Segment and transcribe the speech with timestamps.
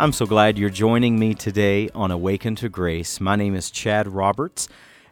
[0.00, 3.20] I'm so glad you're joining me today on Awaken to Grace.
[3.20, 4.66] My name is Chad Roberts,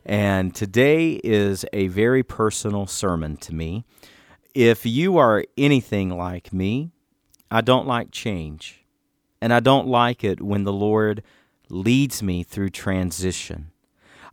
[0.06, 3.84] and today is a very personal sermon to me.
[4.54, 6.90] If you are anything like me,
[7.50, 8.82] I don't like change,
[9.42, 11.22] and I don't like it when the Lord
[11.68, 13.72] leads me through transition.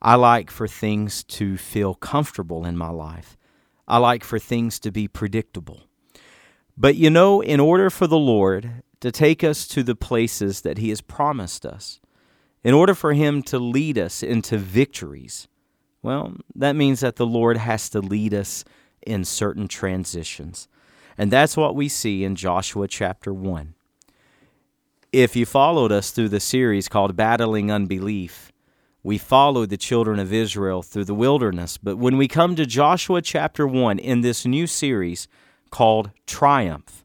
[0.02, 3.36] I like for things to feel comfortable in my life.
[3.90, 5.82] I like for things to be predictable.
[6.78, 10.80] But you know, in order for the Lord to take us to the places that
[10.80, 12.00] He has promised us,
[12.64, 15.48] in order for Him to lead us into victories,
[16.02, 18.66] well, that means that the Lord has to lead us
[19.06, 20.68] in certain transitions.
[21.20, 23.76] And that's what we see in Joshua chapter 1.
[25.12, 28.52] If you followed us through the series called Battling Unbelief,
[29.04, 31.78] we followed the children of Israel through the wilderness.
[31.78, 35.28] But when we come to Joshua chapter 1 in this new series
[35.70, 37.05] called Triumph,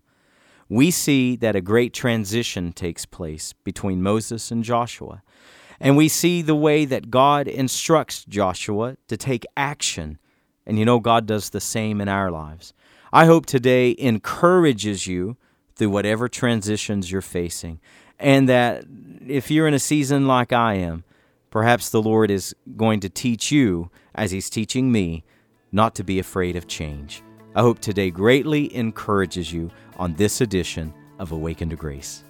[0.71, 5.23] we see that a great transition takes place between Moses and Joshua.
[5.81, 10.19] And we see the way that God instructs Joshua to take action.
[10.65, 12.73] And you know, God does the same in our lives.
[13.13, 15.37] I hope today encourages you
[15.75, 17.81] through whatever transitions you're facing.
[18.21, 18.85] And that
[19.27, 21.03] if you're in a season like I am,
[21.51, 25.25] perhaps the Lord is going to teach you, as He's teaching me,
[25.73, 27.25] not to be afraid of change.
[27.53, 32.23] I hope today greatly encourages you on this edition of Awaken to Grace.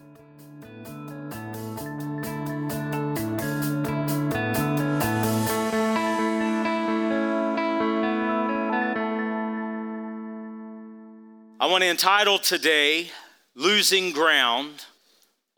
[11.60, 13.10] I want to entitle today
[13.54, 14.86] Losing Ground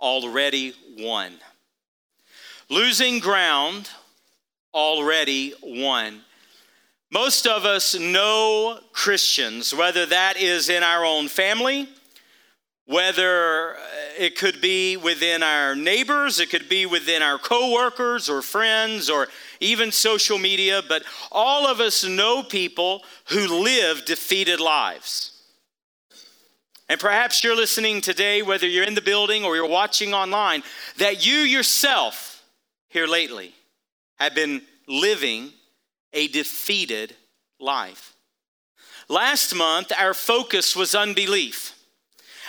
[0.01, 1.35] Already Won.
[2.69, 3.91] Losing Ground
[4.75, 6.23] Already Won.
[7.13, 11.87] Most of us know Christians, whether that is in our own family,
[12.87, 13.79] whether uh,
[14.19, 19.29] it could be within our neighbors, it could be within our coworkers or friends or
[19.61, 25.39] even social media, but all of us know people who live defeated lives.
[26.89, 30.63] And perhaps you're listening today, whether you're in the building or you're watching online,
[30.97, 32.43] that you yourself
[32.89, 33.53] here lately
[34.19, 35.53] have been living
[36.13, 37.15] a defeated
[37.61, 38.15] life.
[39.09, 41.75] Last month, our focus was unbelief.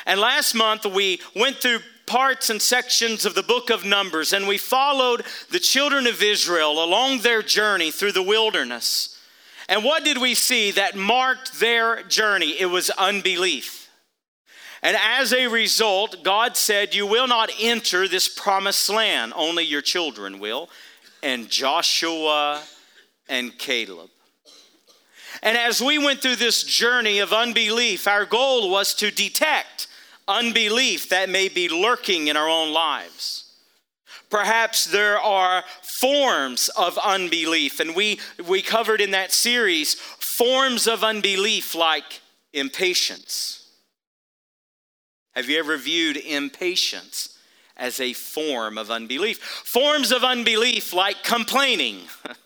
[0.06, 4.48] And last month, we went through parts and sections of the book of Numbers and
[4.48, 9.18] we followed the children of Israel along their journey through the wilderness.
[9.70, 12.56] And what did we see that marked their journey?
[12.60, 13.90] It was unbelief.
[14.82, 19.82] And as a result, God said, You will not enter this promised land, only your
[19.82, 20.70] children will.
[21.24, 22.62] And Joshua
[23.28, 24.10] and Caleb.
[25.42, 29.88] And as we went through this journey of unbelief, our goal was to detect
[30.28, 33.44] unbelief that may be lurking in our own lives.
[34.30, 41.04] Perhaps there are forms of unbelief, and we, we covered in that series forms of
[41.04, 43.70] unbelief like impatience.
[45.36, 47.38] Have you ever viewed impatience
[47.76, 49.40] as a form of unbelief?
[49.40, 52.02] Forms of unbelief like complaining.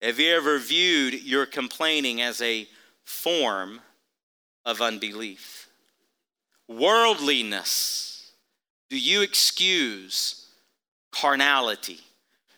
[0.00, 2.68] Have you ever viewed your complaining as a
[3.04, 3.80] form
[4.64, 5.68] of unbelief?
[6.68, 8.30] Worldliness.
[8.90, 10.46] Do you excuse
[11.10, 12.00] carnality?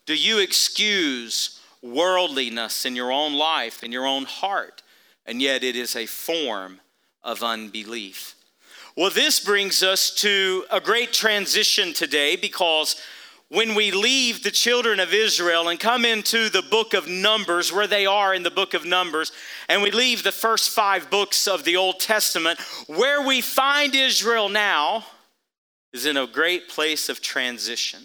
[0.05, 4.83] Do you excuse worldliness in your own life, in your own heart?
[5.25, 6.81] And yet it is a form
[7.23, 8.35] of unbelief.
[8.97, 13.01] Well, this brings us to a great transition today because
[13.51, 17.89] when we leave the children of Israel and come into the book of Numbers, where
[17.89, 19.33] they are in the book of Numbers,
[19.69, 24.49] and we leave the first five books of the Old Testament, where we find Israel
[24.49, 25.05] now
[25.93, 28.05] is in a great place of transition.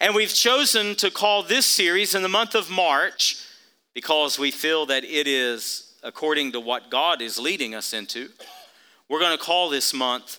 [0.00, 3.46] And we've chosen to call this series in the month of March
[3.94, 8.28] because we feel that it is according to what God is leading us into.
[9.08, 10.38] We're going to call this month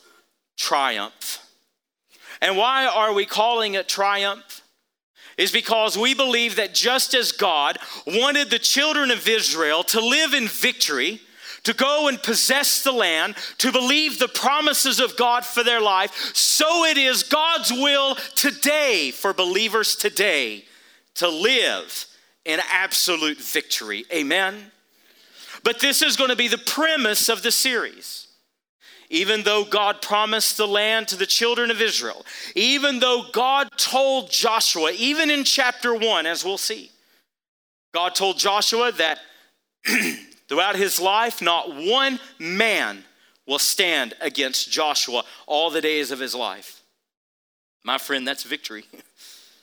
[0.57, 1.46] Triumph.
[2.42, 4.62] And why are we calling it triumph?
[5.38, 10.34] Is because we believe that just as God wanted the children of Israel to live
[10.34, 11.22] in victory,
[11.63, 16.31] to go and possess the land, to believe the promises of God for their life,
[16.34, 20.66] so it is God's will today for believers today
[21.16, 22.06] to live
[22.45, 24.06] in absolute victory.
[24.12, 24.72] Amen?
[25.63, 28.26] But this is going to be the premise of the series
[29.09, 32.25] even though God promised the land to the children of Israel,
[32.56, 36.92] even though God told Joshua, even in chapter 1, as we'll see,
[37.94, 39.19] God told Joshua that
[40.50, 43.04] throughout his life, not one man
[43.45, 46.81] will stand against Joshua all the days of his life.
[47.83, 48.83] My friend, that's victory.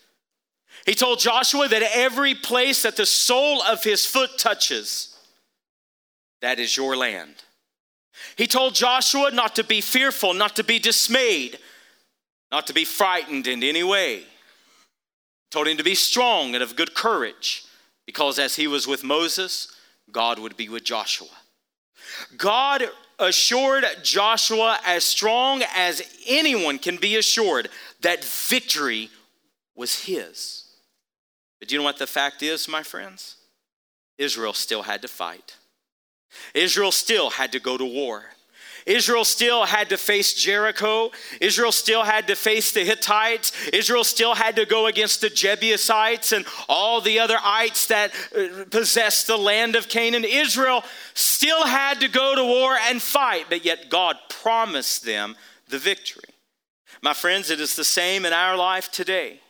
[0.86, 5.14] he told Joshua that every place that the sole of his foot touches,
[6.40, 7.34] that is your land.
[8.36, 11.58] He told Joshua not to be fearful, not to be dismayed,
[12.50, 14.18] not to be frightened in any way.
[14.18, 14.26] He
[15.50, 17.64] told him to be strong and of good courage,
[18.06, 19.68] because as he was with Moses,
[20.10, 21.28] God would be with Joshua.
[22.36, 22.84] God
[23.18, 27.68] assured Joshua as strong as anyone can be assured
[28.00, 29.10] that victory
[29.74, 30.64] was his.
[31.60, 33.36] But you know what the fact is, my friends?
[34.18, 35.56] Israel still had to fight.
[36.54, 38.24] Israel still had to go to war.
[38.86, 41.10] Israel still had to face Jericho.
[41.40, 43.52] Israel still had to face the Hittites.
[43.72, 48.64] Israel still had to go against the Jebusites and all the other ites that uh,
[48.70, 50.24] possessed the land of Canaan.
[50.24, 50.84] Israel
[51.14, 55.36] still had to go to war and fight, but yet God promised them
[55.68, 56.24] the victory.
[57.00, 59.40] My friends, it is the same in our life today.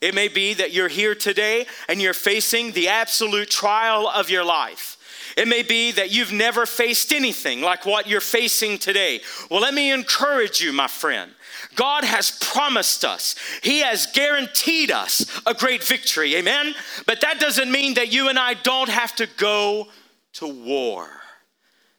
[0.00, 4.44] It may be that you're here today and you're facing the absolute trial of your
[4.44, 4.96] life.
[5.36, 9.20] It may be that you've never faced anything like what you're facing today.
[9.50, 11.32] Well, let me encourage you, my friend.
[11.74, 16.36] God has promised us, He has guaranteed us a great victory.
[16.36, 16.74] Amen?
[17.06, 19.88] But that doesn't mean that you and I don't have to go
[20.34, 21.08] to war.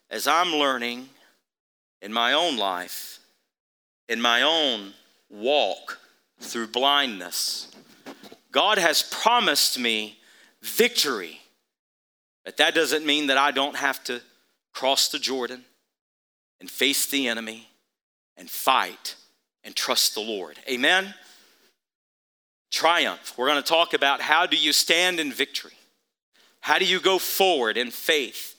[0.10, 1.08] As I'm learning
[2.02, 3.20] in my own life,
[4.10, 4.94] in my own
[5.30, 6.00] walk
[6.40, 7.70] through blindness,
[8.52, 10.20] God has promised me
[10.62, 11.41] victory
[12.46, 14.22] but that doesn't mean that I don't have to
[14.74, 15.64] cross the Jordan
[16.60, 17.68] and face the enemy
[18.38, 19.16] and fight
[19.64, 20.58] and trust the Lord.
[20.70, 21.14] Amen?
[22.72, 23.34] Triumph.
[23.38, 25.74] We're going to talk about how do you stand in victory?
[26.62, 28.56] How do you go forward in faith?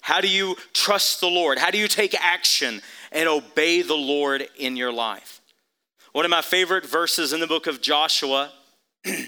[0.00, 1.58] How do you trust the Lord?
[1.58, 2.80] How do you take action
[3.10, 5.40] and obey the Lord in your life?
[6.12, 8.52] One of my favorite verses in the book of Joshua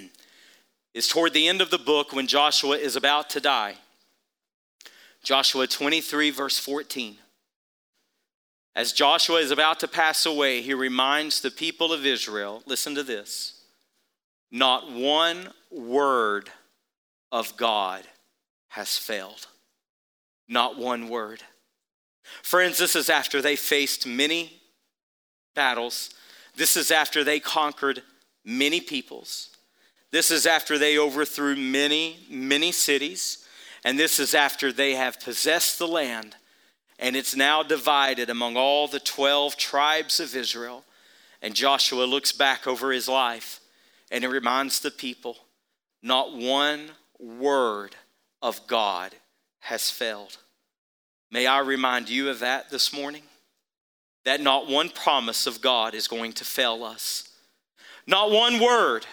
[0.95, 3.75] is toward the end of the book when Joshua is about to die.
[5.23, 7.17] Joshua 23, verse 14.
[8.75, 13.03] As Joshua is about to pass away, he reminds the people of Israel listen to
[13.03, 13.55] this
[14.51, 16.51] not one word
[17.31, 18.05] of God
[18.69, 19.47] has failed.
[20.49, 21.43] Not one word.
[22.43, 24.53] Friends, this is after they faced many
[25.55, 26.11] battles.
[26.57, 28.03] This is after they conquered
[28.45, 29.51] many peoples.
[30.11, 33.45] This is after they overthrew many, many cities.
[33.85, 36.37] And this is after they have possessed the land,
[36.99, 40.85] and it's now divided among all the 12 tribes of Israel.
[41.41, 43.61] And Joshua looks back over his life
[44.11, 45.37] and he reminds the people
[46.03, 47.97] not one word
[48.41, 49.15] of God
[49.61, 50.39] has failed.
[51.31, 53.23] May I remind you of that this morning?
[54.25, 57.29] That not one promise of God is going to fail us.
[58.07, 59.07] Not one word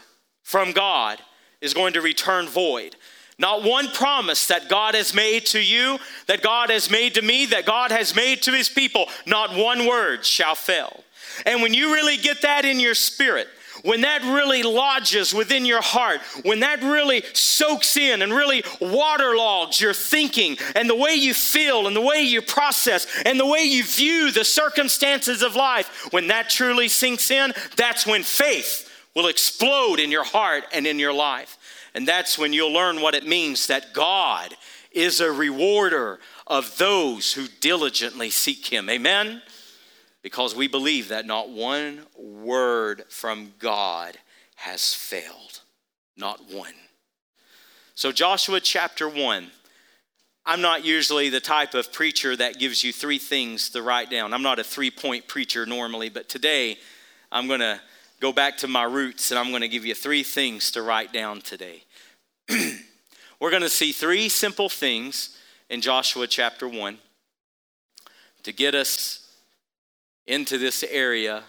[0.43, 1.19] from God
[1.59, 2.95] is going to return void.
[3.37, 7.47] Not one promise that God has made to you, that God has made to me,
[7.47, 11.03] that God has made to his people, not one word shall fail.
[11.45, 13.47] And when you really get that in your spirit,
[13.83, 19.79] when that really lodges within your heart, when that really soaks in and really waterlogs
[19.79, 23.63] your thinking and the way you feel and the way you process and the way
[23.63, 29.27] you view the circumstances of life, when that truly sinks in, that's when faith will
[29.27, 31.57] explode in your heart and in your life.
[31.95, 34.53] And that's when you'll learn what it means that God
[34.91, 38.89] is a rewarder of those who diligently seek Him.
[38.89, 39.41] Amen?
[40.21, 44.17] Because we believe that not one word from God
[44.55, 45.61] has failed.
[46.17, 46.73] Not one.
[47.95, 49.49] So, Joshua chapter 1.
[50.47, 54.33] I'm not usually the type of preacher that gives you three things to write down.
[54.33, 56.77] I'm not a three point preacher normally, but today
[57.31, 57.79] I'm going to
[58.19, 61.11] go back to my roots and I'm going to give you three things to write
[61.11, 61.84] down today.
[63.39, 65.37] We're going to see three simple things
[65.69, 66.97] in Joshua chapter 1
[68.43, 69.27] to get us
[70.27, 71.43] into this area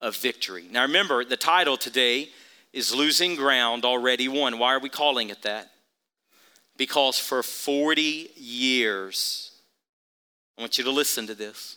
[0.00, 0.66] of victory.
[0.70, 2.28] Now, remember, the title today
[2.72, 4.58] is Losing Ground Already Won.
[4.58, 5.70] Why are we calling it that?
[6.76, 9.52] Because for 40 years,
[10.58, 11.76] I want you to listen to this.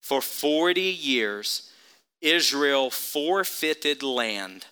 [0.00, 1.70] For 40 years,
[2.20, 4.66] Israel forfeited land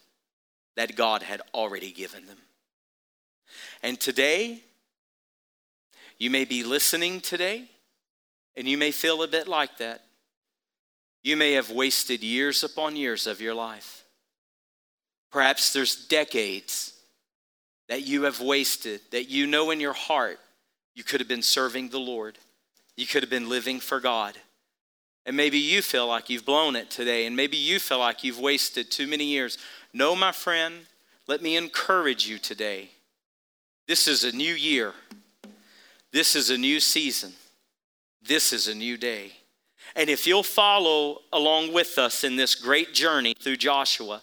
[0.75, 2.39] that God had already given them.
[3.87, 4.59] And today,
[6.19, 7.71] you may be listening today,
[8.57, 10.03] and you may feel a bit like that.
[11.23, 14.03] You may have wasted years upon years of your life.
[15.31, 16.95] Perhaps there's decades
[17.89, 20.41] that you have wasted, that you know in your heart
[20.97, 22.39] you could have been serving the Lord,
[22.97, 24.37] you could have been living for God.
[25.25, 28.41] And maybe you feel like you've blown it today, and maybe you feel like you've
[28.41, 29.59] wasted too many years.
[29.93, 30.75] No, my friend,
[31.29, 32.91] let me encourage you today.
[33.87, 34.93] This is a new year,
[36.13, 37.33] this is a new season,
[38.21, 39.33] this is a new day.
[39.95, 44.21] And if you'll follow along with us in this great journey through Joshua,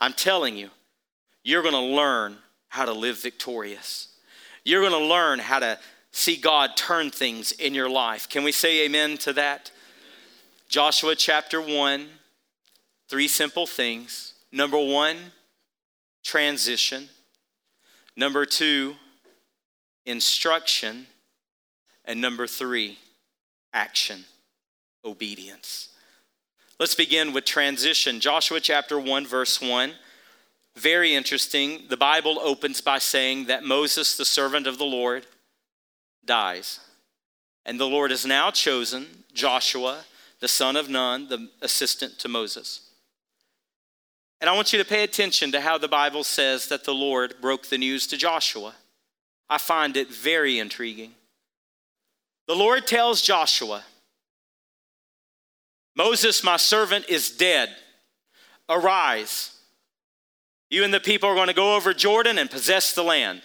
[0.00, 0.70] I'm telling you,
[1.42, 2.36] you're going to learn
[2.68, 4.08] how to live victorious.
[4.64, 5.78] You're going to learn how to
[6.12, 8.28] see God turn things in your life.
[8.28, 9.70] Can we say amen to that?
[10.68, 12.06] Joshua chapter 1,
[13.08, 14.34] three simple things.
[14.52, 15.16] Number one,
[16.22, 17.08] transition.
[18.16, 18.96] Number two,
[20.06, 21.06] instruction.
[22.04, 22.98] And number three,
[23.72, 24.24] action,
[25.04, 25.90] obedience.
[26.78, 28.20] Let's begin with transition.
[28.20, 29.92] Joshua chapter 1, verse 1.
[30.76, 31.84] Very interesting.
[31.88, 35.26] The Bible opens by saying that Moses, the servant of the Lord,
[36.24, 36.80] dies.
[37.64, 40.04] And the Lord has now chosen Joshua
[40.40, 42.80] the son of Nun, the assistant to Moses.
[44.40, 47.36] And I want you to pay attention to how the Bible says that the Lord
[47.40, 48.74] broke the news to Joshua.
[49.48, 51.12] I find it very intriguing.
[52.46, 53.82] The Lord tells Joshua,
[55.96, 57.74] Moses, my servant, is dead.
[58.68, 59.56] Arise.
[60.70, 63.42] You and the people are going to go over Jordan and possess the land.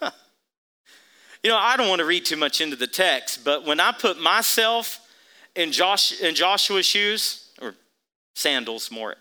[0.00, 3.92] you know, I don't want to read too much into the text, but when I
[3.92, 5.06] put myself
[5.54, 7.74] in, Josh, in Joshua's shoes, or
[8.34, 9.16] sandals more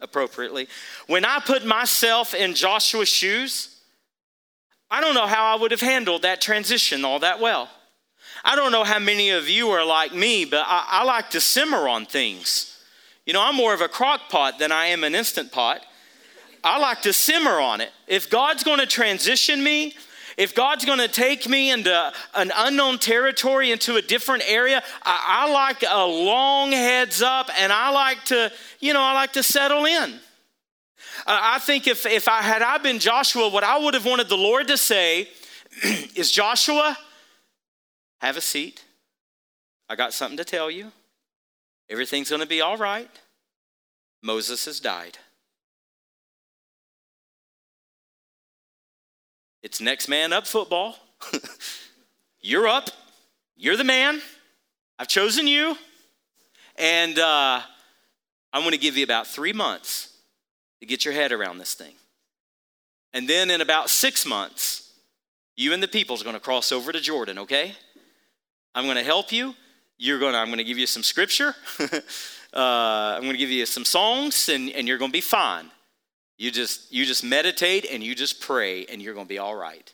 [0.00, 0.68] appropriately,
[1.08, 3.71] when I put myself in Joshua's shoes,
[4.92, 7.70] I don't know how I would have handled that transition all that well.
[8.44, 11.40] I don't know how many of you are like me, but I, I like to
[11.40, 12.78] simmer on things.
[13.24, 15.80] You know, I'm more of a crock pot than I am an instant pot.
[16.62, 17.90] I like to simmer on it.
[18.06, 19.94] If God's going to transition me,
[20.36, 25.46] if God's going to take me into an unknown territory, into a different area, I,
[25.46, 29.42] I, like a long heads up and I like to, you know, I like to
[29.42, 30.20] settle in.
[31.26, 34.28] Uh, I think if, if I had I been Joshua, what I would have wanted
[34.28, 35.28] the Lord to say
[36.16, 36.96] is Joshua,
[38.20, 38.84] have a seat.
[39.88, 40.90] I got something to tell you.
[41.88, 43.10] Everything's going to be all right.
[44.22, 45.18] Moses has died.
[49.62, 50.96] It's next man up football.
[52.40, 52.90] You're up.
[53.56, 54.20] You're the man.
[54.98, 55.76] I've chosen you.
[56.76, 57.60] And uh,
[58.52, 60.11] I'm going to give you about three months
[60.82, 61.94] to get your head around this thing.
[63.12, 64.92] And then in about six months,
[65.56, 67.76] you and the people are going to cross over to Jordan, okay?
[68.74, 69.54] I'm going to help you.
[69.96, 71.54] You're going to, I'm going to give you some scripture.
[71.80, 71.86] uh,
[72.56, 75.70] I'm going to give you some songs, and, and you're going to be fine.
[76.36, 79.54] You just you just meditate and you just pray and you're going to be all
[79.54, 79.92] right.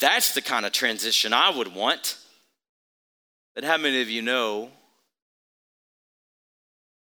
[0.00, 2.18] That's the kind of transition I would want.
[3.54, 4.68] But how many of you know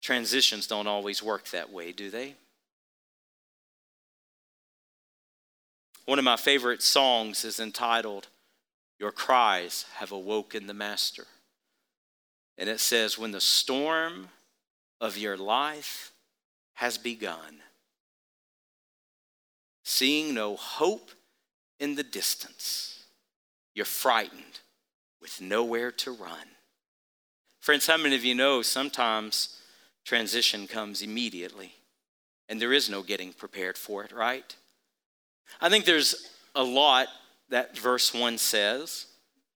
[0.02, 2.34] transitions don't always work that way, do they?
[6.08, 8.30] One of my favorite songs is entitled
[8.98, 11.26] Your Cries Have Awoken the Master.
[12.58, 14.30] And it says, When the storm
[15.02, 16.14] of your life
[16.76, 17.60] has begun,
[19.84, 21.12] seeing no hope
[21.78, 23.04] in the distance.
[23.76, 24.62] You're frightened
[25.22, 26.48] with nowhere to run.
[27.60, 29.60] Friends, how many of you know sometimes
[30.06, 31.74] transition comes immediately
[32.48, 34.56] and there is no getting prepared for it, right?
[35.60, 37.08] I think there's a lot
[37.50, 39.06] that verse 1 says.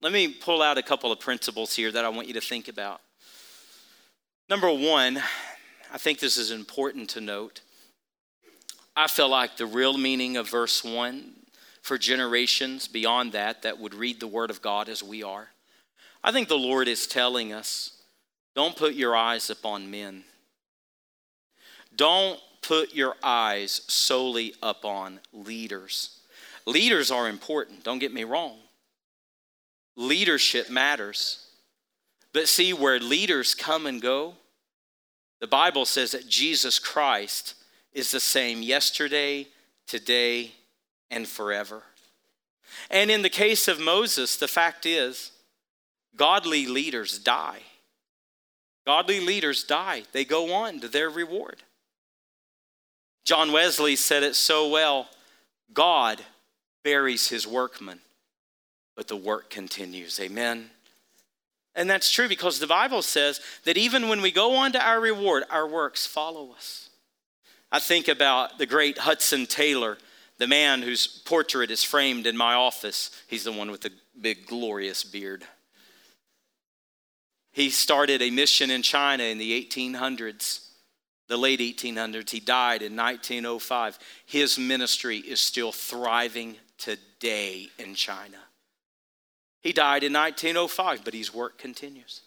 [0.02, 2.68] Let me pull out a couple of principles here that I want you to think
[2.68, 3.02] about.
[4.50, 5.22] Number one,
[5.94, 7.62] I think this is important to note.
[8.96, 11.34] I feel like the real meaning of verse 1
[11.82, 15.50] for generations beyond that that would read the Word of God as we are.
[16.24, 18.02] I think the Lord is telling us
[18.56, 20.24] don't put your eyes upon men.
[21.96, 26.20] Don't put your eyes solely upon leaders.
[26.66, 28.58] Leaders are important, don't get me wrong.
[29.96, 31.48] Leadership matters.
[32.34, 34.36] But see, where leaders come and go,
[35.40, 37.56] the Bible says that Jesus Christ
[37.94, 39.48] is the same yesterday,
[39.88, 40.52] today,
[41.10, 41.84] and forever.
[42.90, 45.32] And in the case of Moses, the fact is,
[46.16, 47.60] godly leaders die.
[48.86, 51.64] Godly leaders die, they go on to their reward.
[53.24, 55.08] John Wesley said it so well
[55.74, 56.22] God
[56.84, 58.00] buries his workmen,
[58.96, 60.20] but the work continues.
[60.20, 60.70] Amen.
[61.76, 65.00] And that's true because the Bible says that even when we go on to our
[65.00, 66.90] reward, our works follow us.
[67.72, 69.98] I think about the great Hudson Taylor,
[70.38, 73.12] the man whose portrait is framed in my office.
[73.28, 75.46] He's the one with the big, glorious beard.
[77.54, 80.68] He started a mission in China in the 1800s,
[81.32, 82.30] the late 1800s.
[82.30, 83.98] He died in 1905.
[84.26, 88.38] His ministry is still thriving today in China.
[89.62, 92.20] He died in 1905, but his work continues.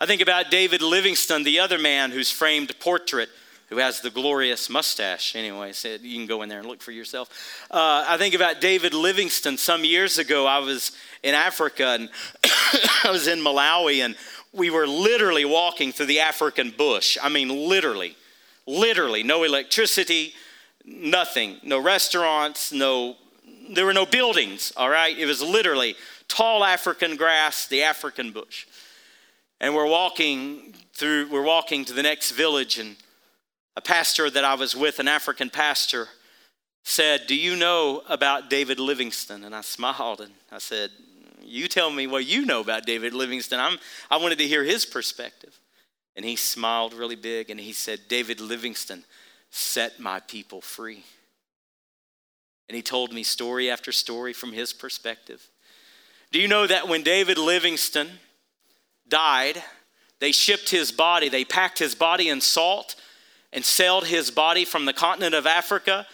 [0.00, 3.28] I think about David Livingstone, the other man whose framed portrait,
[3.68, 5.36] who has the glorious mustache.
[5.36, 7.30] Anyway, you can go in there and look for yourself.
[7.70, 9.56] Uh, I think about David Livingstone.
[9.58, 10.90] Some years ago, I was
[11.22, 12.10] in Africa and
[13.04, 14.16] I was in Malawi, and
[14.52, 17.16] we were literally walking through the African bush.
[17.22, 18.16] I mean, literally,
[18.66, 20.34] literally, no electricity,
[20.84, 23.16] nothing, no restaurants, no,
[23.70, 25.16] there were no buildings, all right?
[25.16, 25.96] It was literally
[26.28, 28.66] tall African grass, the African bush.
[29.60, 32.96] And we're walking through, we're walking to the next village, and
[33.76, 36.08] a pastor that I was with, an African pastor,
[36.84, 39.44] said, Do you know about David Livingstone?
[39.44, 40.90] And I smiled and I said,
[41.44, 43.60] You tell me what you know about David Livingstone.
[43.60, 43.78] I'm,
[44.10, 45.58] I wanted to hear his perspective.
[46.14, 49.04] And he smiled really big and he said, David Livingstone
[49.50, 51.04] set my people free.
[52.68, 55.46] And he told me story after story from his perspective.
[56.30, 58.08] Do you know that when David Livingstone
[59.08, 59.62] died,
[60.20, 62.94] they shipped his body, they packed his body in salt
[63.52, 66.06] and sailed his body from the continent of Africa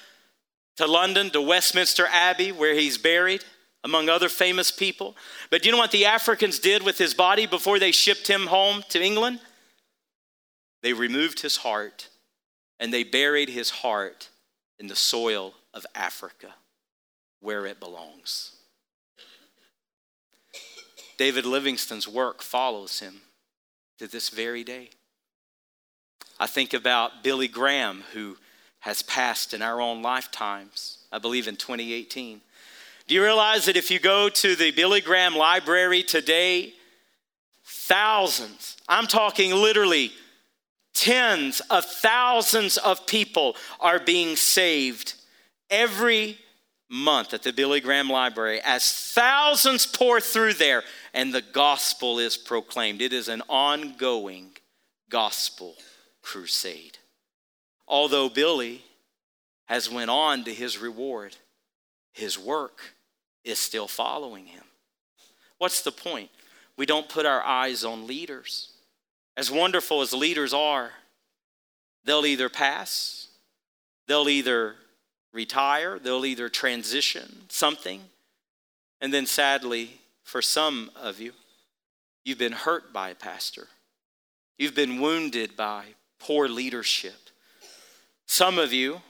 [0.77, 3.45] to London, to Westminster Abbey, where he's buried,
[3.85, 5.17] among other famous people.
[5.51, 8.47] But do you know what the Africans did with his body before they shipped him
[8.47, 9.41] home to England?
[10.83, 12.09] They removed his heart
[12.81, 14.29] and they buried his heart
[14.79, 16.55] in the soil of Africa,
[17.41, 18.53] where it belongs.
[21.17, 23.23] David Livingstone's work follows him
[23.99, 24.91] to this very day.
[26.39, 28.37] I think about Billy Graham, who
[28.81, 32.41] has passed in our own lifetimes, I believe in 2018.
[33.09, 36.75] Do you realize that if you go to the Billy Graham Library today,
[37.65, 40.13] thousands, I'm talking literally
[40.93, 45.15] tens of thousands of people are being saved
[45.71, 46.37] every
[46.91, 50.83] month at the Billy Graham Library as thousands pour through there
[51.15, 53.01] and the gospel is proclaimed.
[53.01, 54.51] It is an ongoing
[55.09, 55.77] gospel
[56.21, 56.99] crusade.
[57.87, 58.83] Although Billy
[59.65, 61.35] has went on to his reward,
[62.13, 62.97] his work
[63.45, 64.65] is still following him.
[65.59, 66.31] What's the point?
[66.77, 68.73] We don't put our eyes on leaders.
[69.37, 70.91] As wonderful as leaders are,
[72.05, 73.29] they'll either pass,
[74.07, 74.77] they'll either
[75.33, 78.03] retire, they'll either transition something,
[79.01, 81.33] and then sadly, for some of you,
[82.25, 83.69] you've been hurt by a pastor.
[84.59, 85.85] You've been wounded by
[86.19, 87.31] poor leadership.
[88.27, 89.01] Some of you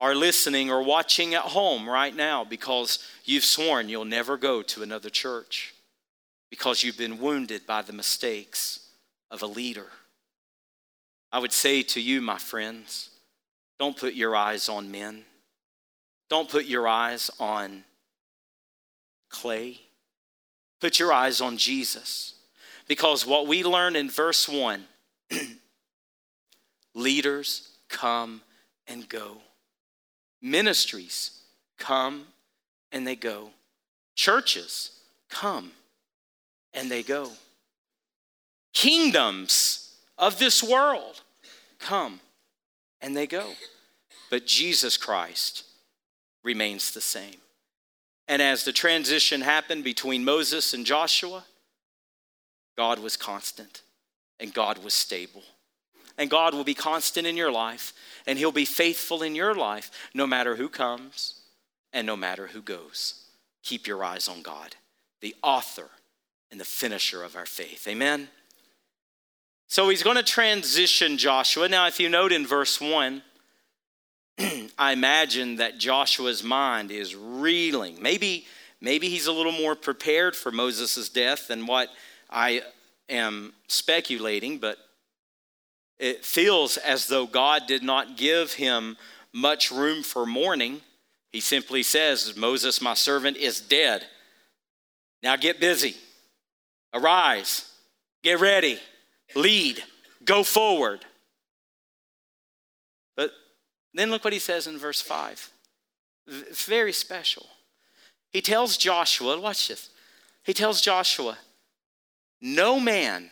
[0.00, 4.82] are listening or watching at home right now because you've sworn you'll never go to
[4.82, 5.74] another church
[6.50, 8.88] because you've been wounded by the mistakes
[9.30, 9.86] of a leader.
[11.32, 13.10] I would say to you, my friends,
[13.78, 15.24] don't put your eyes on men.
[16.28, 17.84] Don't put your eyes on
[19.28, 19.80] clay.
[20.80, 22.34] Put your eyes on Jesus.
[22.88, 24.84] Because what we learn in verse 1
[26.94, 28.40] leaders come
[28.88, 29.38] and go,
[30.42, 31.42] ministries
[31.78, 32.26] come
[32.92, 33.50] and they go,
[34.14, 34.92] churches
[35.28, 35.72] come
[36.72, 37.30] and they go,
[38.72, 41.22] kingdoms of this world
[41.78, 42.20] come
[43.00, 43.52] and they go.
[44.30, 45.64] But Jesus Christ
[46.44, 47.36] remains the same.
[48.28, 51.44] And as the transition happened between Moses and Joshua,
[52.78, 53.82] God was constant
[54.38, 55.42] and God was stable.
[56.20, 57.94] And God will be constant in your life
[58.26, 61.40] and He'll be faithful in your life no matter who comes
[61.94, 63.24] and no matter who goes.
[63.62, 64.76] Keep your eyes on God,
[65.22, 65.88] the author
[66.50, 67.88] and the finisher of our faith.
[67.88, 68.28] Amen.
[69.66, 71.70] So he's going to transition Joshua.
[71.70, 73.22] Now, if you note in verse 1,
[74.78, 77.96] I imagine that Joshua's mind is reeling.
[78.02, 78.44] Maybe,
[78.82, 81.88] maybe he's a little more prepared for Moses' death than what
[82.28, 82.60] I
[83.08, 84.76] am speculating, but
[86.00, 88.96] it feels as though God did not give him
[89.34, 90.80] much room for mourning.
[91.30, 94.06] He simply says, Moses, my servant, is dead.
[95.22, 95.94] Now get busy.
[96.94, 97.70] Arise.
[98.22, 98.80] Get ready.
[99.34, 99.84] Lead.
[100.24, 101.04] Go forward.
[103.14, 103.32] But
[103.92, 105.50] then look what he says in verse 5.
[106.26, 107.46] It's very special.
[108.32, 109.90] He tells Joshua, watch this.
[110.44, 111.36] He tells Joshua,
[112.40, 113.30] no man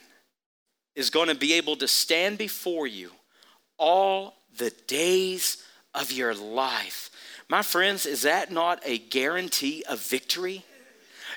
[0.99, 3.13] is going to be able to stand before you
[3.79, 5.63] all the days
[5.95, 7.09] of your life.
[7.49, 10.65] My friends, is that not a guarantee of victory?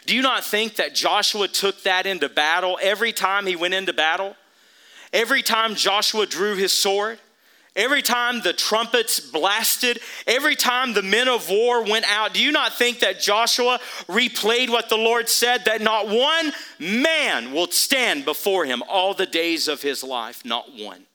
[0.08, 3.94] Do you not think that Joshua took that into battle every time he went into
[3.94, 4.36] battle?
[5.14, 7.20] Every time Joshua drew his sword?
[7.74, 12.52] Every time the trumpets blasted, every time the men of war went out, do you
[12.52, 18.26] not think that Joshua replayed what the Lord said that not one man will stand
[18.26, 20.44] before him all the days of his life?
[20.44, 21.06] Not one.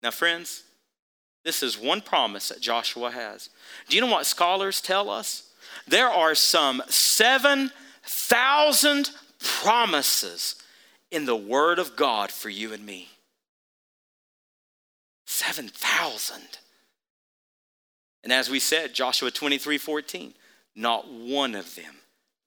[0.00, 0.62] Now, friends,
[1.44, 3.50] this is one promise that Joshua has.
[3.88, 5.48] Do you know what scholars tell us?
[5.88, 10.54] There are some 7,000 promises
[11.10, 13.08] in the Word of God for you and me.
[15.42, 16.40] 7,000.
[18.22, 20.34] And as we said, Joshua 23 14,
[20.76, 21.96] not one of them,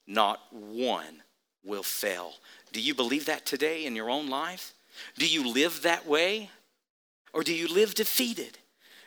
[0.08, 1.22] not one
[1.66, 2.34] will fail.
[2.72, 4.74] Do you believe that today in your own life?
[5.18, 6.50] Do you live that way?
[7.34, 8.58] Or do you live defeated?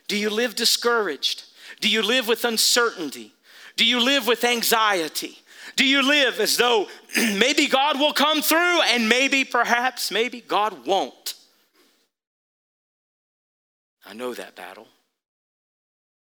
[0.06, 1.44] Do you live discouraged?
[1.80, 3.32] Do you live with uncertainty?
[3.76, 5.38] Do you live with anxiety?
[5.76, 10.86] Do you live as though maybe God will come through and maybe, perhaps, maybe God
[10.86, 11.37] won't?
[14.08, 14.88] I know that battle.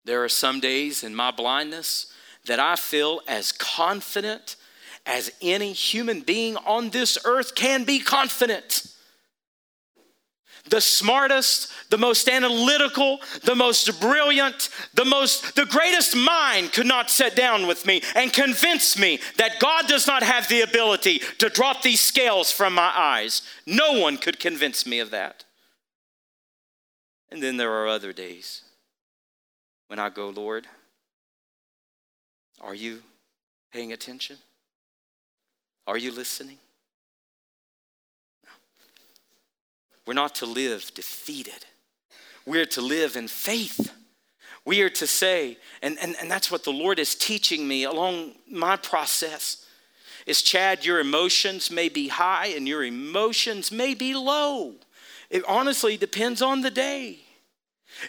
[0.04, 2.12] There are some days in my blindness
[2.46, 4.56] that I feel as confident
[5.04, 8.88] as any human being on this earth can be confident
[10.70, 17.10] the smartest, the most analytical, the most brilliant, the most the greatest mind could not
[17.10, 21.48] sit down with me and convince me that God does not have the ability to
[21.48, 23.42] drop these scales from my eyes.
[23.66, 25.44] No one could convince me of that.
[27.30, 28.62] And then there are other days
[29.88, 30.66] when I go, Lord,
[32.60, 33.02] are you
[33.72, 34.36] paying attention?
[35.86, 36.58] Are you listening?
[40.06, 41.66] We're not to live defeated.
[42.46, 43.92] We're to live in faith.
[44.64, 48.32] We are to say, and, and, and that's what the Lord is teaching me along
[48.50, 49.66] my process,
[50.26, 54.74] is Chad, your emotions may be high and your emotions may be low.
[55.30, 57.20] It honestly depends on the day.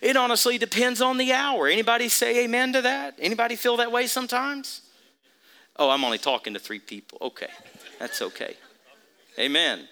[0.02, 1.68] It honestly depends on the hour.
[1.68, 3.16] Anybody say amen to that?
[3.20, 4.82] Anybody feel that way sometimes?
[5.76, 7.18] Oh, I'm only talking to three people.
[7.22, 7.50] Okay,
[7.98, 8.56] that's okay.
[9.38, 9.88] Amen.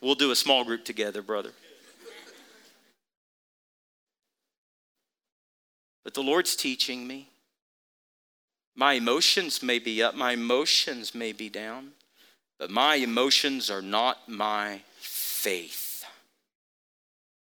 [0.00, 1.50] We'll do a small group together, brother.
[6.04, 7.28] But the Lord's teaching me.
[8.76, 11.92] My emotions may be up, my emotions may be down,
[12.58, 15.85] but my emotions are not my faith.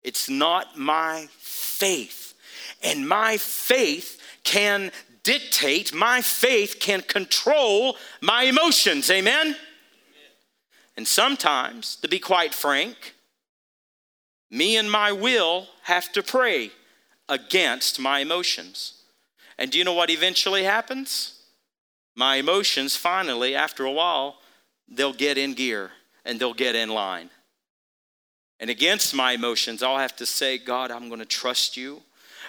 [0.03, 2.35] It's not my faith.
[2.83, 9.11] And my faith can dictate, my faith can control my emotions.
[9.11, 9.57] Amen?
[10.97, 13.15] And sometimes, to be quite frank,
[14.51, 16.71] me and my will have to pray
[17.29, 18.95] against my emotions.
[19.59, 21.43] And do you know what eventually happens?
[22.17, 24.39] My emotions finally, after a while,
[24.89, 25.91] they'll get in gear
[26.25, 27.31] and they'll get in line.
[28.61, 32.03] And against my emotions, I'll have to say, God, I'm going to trust you.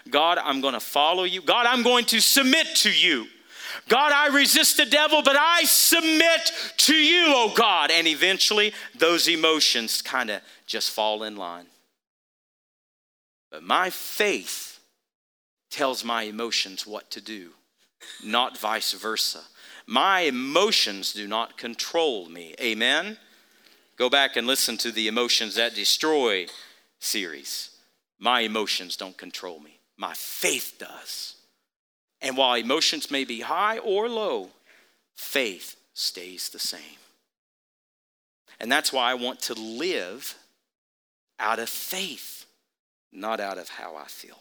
[0.10, 1.42] God, I'm going to follow you.
[1.42, 3.28] God, I'm going to submit to you.
[3.88, 7.92] God, I resist the devil, but I submit to you, oh God.
[7.92, 11.66] And eventually, those emotions kind of just fall in line.
[13.52, 14.80] But my faith
[15.70, 17.50] tells my emotions what to do,
[18.24, 19.42] not vice versa.
[19.86, 22.56] My emotions do not control me.
[22.62, 23.18] Amen?
[24.00, 26.48] Go back and listen to the Emotions That Destroy
[27.00, 27.72] series.
[28.18, 31.36] My emotions don't control me, my faith does.
[32.22, 34.52] And while emotions may be high or low,
[35.16, 36.80] faith stays the same.
[38.62, 40.36] And that's why I want to live
[41.38, 42.46] out of faith,
[43.12, 44.40] not out of how I feel.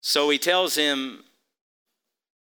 [0.00, 1.22] So he tells him,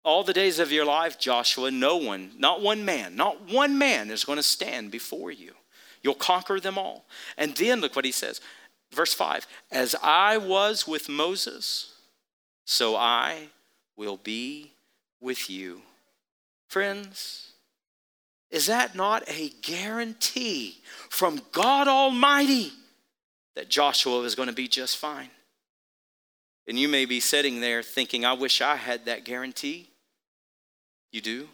[0.02, 4.10] All the days of your life, Joshua, no one, not one man, not one man
[4.10, 5.52] is going to stand before you.
[6.02, 7.04] You'll conquer them all.
[7.36, 8.40] And then look what he says.
[8.92, 11.94] Verse 5 As I was with Moses,
[12.64, 13.48] so I
[13.96, 14.72] will be
[15.20, 15.82] with you.
[16.68, 17.52] Friends,
[18.50, 22.72] is that not a guarantee from God Almighty
[23.54, 25.30] that Joshua is going to be just fine?
[26.70, 29.90] And you may be sitting there thinking, I wish I had that guarantee.
[31.12, 31.48] You do?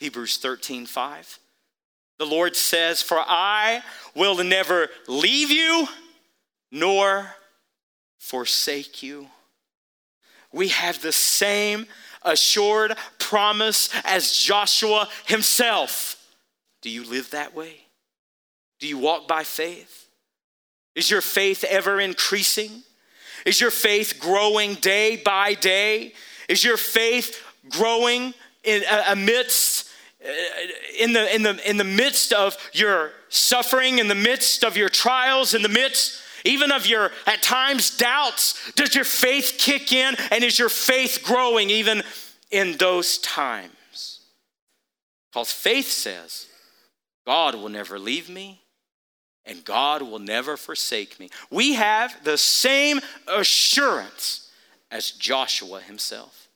[0.00, 1.38] Hebrews 13 5.
[2.18, 3.82] The Lord says, For I
[4.14, 5.88] will never leave you
[6.70, 7.34] nor
[8.18, 9.28] forsake you
[10.56, 11.86] we have the same
[12.22, 16.16] assured promise as Joshua himself.
[16.80, 17.76] Do you live that way?
[18.80, 20.08] Do you walk by faith?
[20.94, 22.82] Is your faith ever increasing?
[23.46, 26.12] Is your faith growing day by day?
[26.48, 29.88] Is your faith growing in, uh, amidst
[30.22, 30.28] uh,
[30.98, 34.88] in the, in, the, in the midst of your suffering, in the midst of your
[34.88, 40.14] trials, in the midst even of your, at times, doubts, does your faith kick in
[40.30, 42.02] and is your faith growing even
[42.50, 44.20] in those times?
[45.32, 46.46] Because faith says,
[47.26, 48.62] God will never leave me
[49.46, 51.30] and God will never forsake me.
[51.50, 54.50] We have the same assurance
[54.90, 56.48] as Joshua himself.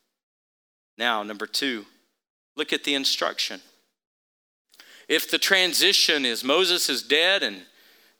[0.99, 1.87] Now, number two,
[2.57, 3.61] look at the instruction.
[5.09, 7.63] If the transition is Moses is dead and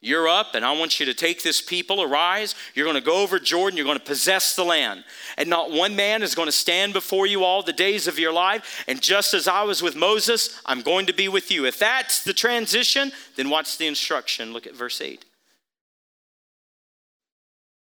[0.03, 2.55] you're up, and I want you to take this people, arise.
[2.75, 3.77] You're going to go over Jordan.
[3.77, 5.05] You're going to possess the land.
[5.37, 8.33] And not one man is going to stand before you all the days of your
[8.33, 8.83] life.
[8.89, 11.67] And just as I was with Moses, I'm going to be with you.
[11.67, 14.55] If that's the transition, then watch the instruction.
[14.55, 15.23] Look at verse 8.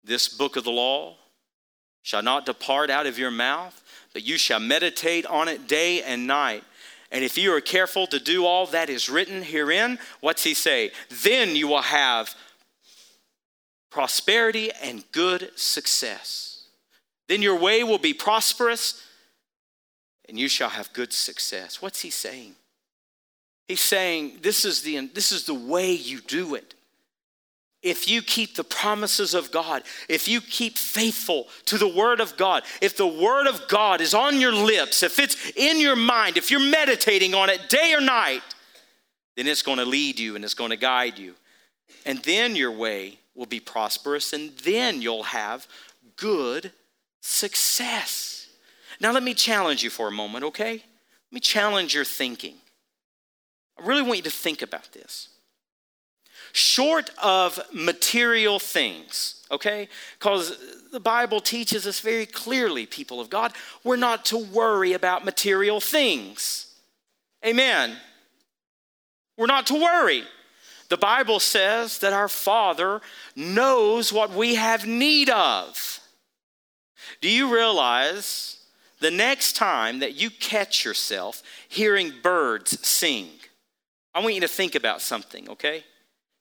[0.03, 1.17] This book of the law
[2.03, 3.83] shall not depart out of your mouth,
[4.15, 6.65] but you shall meditate on it day and night
[7.11, 10.91] and if you are careful to do all that is written herein, what's he say?
[11.23, 12.35] Then you will have
[13.91, 16.67] prosperity and good success.
[17.29, 19.03] Then your way will be prosperous
[20.29, 21.81] and you shall have good success.
[21.81, 22.55] What's he saying?
[23.69, 26.76] He's saying this is the, this is the way you do it
[27.87, 32.37] if you keep the promises of God, if you keep faithful to the Word of
[32.37, 36.37] God, if the Word of God is on your lips, if it's in your mind,
[36.37, 38.43] if you're meditating on it day or night,
[39.37, 41.35] then it's going to lead you and it's going to guide you.
[42.05, 45.69] And then your way will be prosperous, and then you'll have
[46.17, 46.73] good
[47.21, 48.49] success.
[49.01, 50.73] Now, let me challenge you for a moment, okay?
[50.73, 52.55] Let me challenge your thinking.
[53.79, 55.29] I really want you to think about this
[56.57, 59.89] short of material things, okay?
[60.19, 60.57] Because
[60.91, 63.53] the Bible teaches us very clearly, people of God,
[63.85, 66.75] we're not to worry about material things.
[67.45, 67.97] Amen.
[69.37, 70.25] We're not to worry.
[70.89, 73.03] The Bible says that our Father
[73.35, 76.01] knows what we have need of.
[77.21, 78.65] Do you realize
[79.01, 83.29] the next time that you catch yourself hearing birds sing?
[84.15, 85.85] I want you to think about something, okay?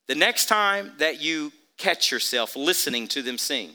[0.08, 3.72] The next time that you catch yourself listening to them sing,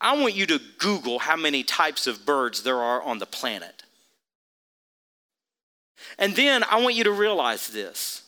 [0.00, 3.82] I want you to Google how many types of birds there are on the planet.
[6.18, 8.22] And then I want you to realize this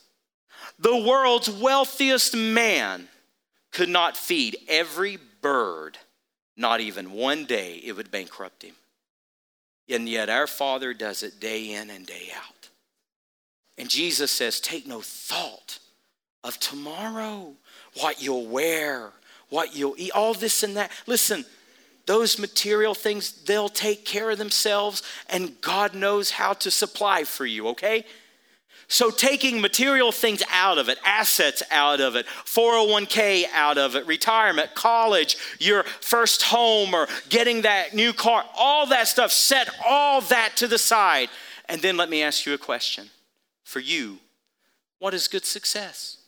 [0.79, 3.09] the world's wealthiest man
[3.72, 5.98] could not feed every bird,
[6.57, 8.75] not even one day, it would bankrupt him.
[9.88, 12.68] And yet our Father does it day in and day out.
[13.79, 15.79] And Jesus says, Take no thought
[16.44, 17.52] of tomorrow,
[18.00, 19.12] what you'll wear,
[19.48, 20.90] what you'll eat, all this and that.
[21.07, 21.44] Listen,
[22.07, 27.46] those material things, they'll take care of themselves, and God knows how to supply for
[27.46, 28.05] you, okay?
[28.88, 34.07] So, taking material things out of it, assets out of it, 401k out of it,
[34.07, 40.20] retirement, college, your first home, or getting that new car, all that stuff, set all
[40.22, 41.31] that to the side.
[41.68, 43.09] And then let me ask you a question.
[43.64, 44.18] For you,
[44.98, 46.18] what is good success?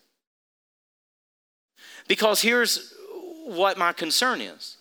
[2.08, 2.94] Because here's
[3.44, 4.76] what my concern is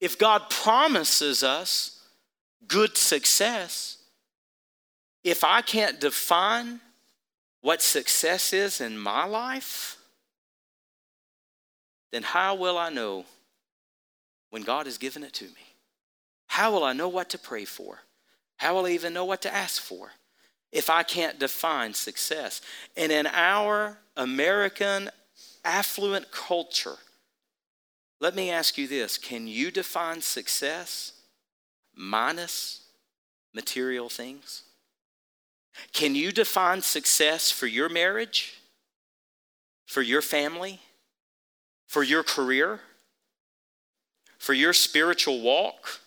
[0.00, 2.00] if God promises us
[2.66, 3.98] good success,
[5.22, 6.80] if I can't define
[7.60, 9.96] what success is in my life,
[12.10, 13.24] then how will I know
[14.50, 15.74] when God has given it to me?
[16.48, 18.00] How will I know what to pray for?
[18.56, 20.10] How will I even know what to ask for
[20.70, 22.60] if I can't define success?
[22.96, 25.10] And in our American
[25.64, 26.96] affluent culture,
[28.20, 31.12] let me ask you this can you define success
[31.94, 32.82] minus
[33.54, 34.62] material things?
[35.92, 38.54] Can you define success for your marriage,
[39.86, 40.80] for your family,
[41.86, 42.80] for your career,
[44.38, 46.00] for your spiritual walk?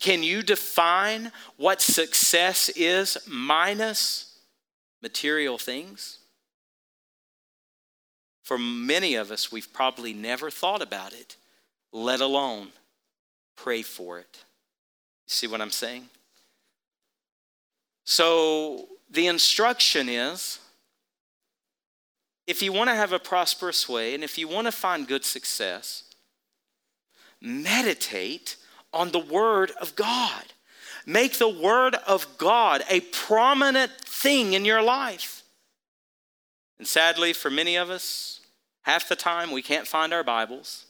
[0.00, 4.38] Can you define what success is minus
[5.00, 6.18] material things?
[8.42, 11.36] For many of us, we've probably never thought about it,
[11.92, 12.68] let alone
[13.56, 14.44] pray for it.
[15.26, 16.08] See what I'm saying?
[18.04, 20.58] So the instruction is
[22.46, 25.24] if you want to have a prosperous way and if you want to find good
[25.24, 26.04] success,
[27.40, 28.56] meditate
[28.92, 30.44] on the Word of God.
[31.06, 35.41] Make the Word of God a prominent thing in your life.
[36.82, 38.40] And sadly, for many of us,
[38.82, 40.86] half the time we can't find our Bibles.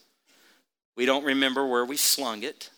[0.97, 2.71] We don't remember where we slung it.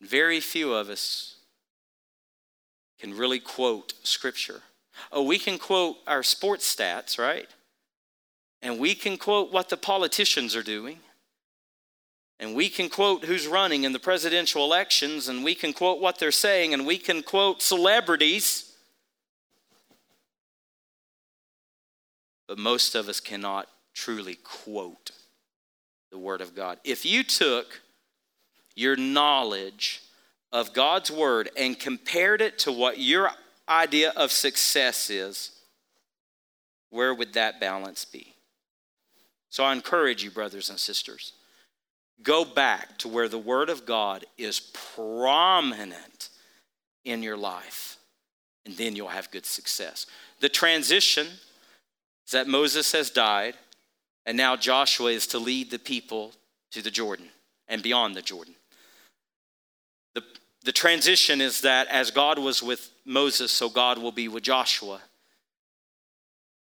[0.00, 1.36] Very few of us
[2.98, 4.62] can really quote scripture.
[5.12, 7.46] Oh, we can quote our sports stats, right?
[8.62, 10.98] And we can quote what the politicians are doing.
[12.40, 16.18] And we can quote who's running in the presidential elections, and we can quote what
[16.18, 18.66] they're saying, and we can quote celebrities.
[22.50, 25.12] But most of us cannot truly quote
[26.10, 26.80] the Word of God.
[26.82, 27.80] If you took
[28.74, 30.02] your knowledge
[30.50, 33.30] of God's Word and compared it to what your
[33.68, 35.52] idea of success is,
[36.90, 38.34] where would that balance be?
[39.50, 41.34] So I encourage you, brothers and sisters,
[42.20, 46.30] go back to where the Word of God is prominent
[47.04, 47.98] in your life,
[48.66, 50.06] and then you'll have good success.
[50.40, 51.28] The transition
[52.30, 53.56] is that Moses has died,
[54.24, 56.32] and now Joshua is to lead the people
[56.70, 57.26] to the Jordan
[57.66, 58.54] and beyond the Jordan.
[60.14, 60.22] The,
[60.62, 65.00] the transition is that as God was with Moses, so God will be with Joshua.